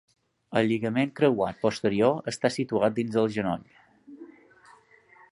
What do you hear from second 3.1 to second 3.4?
del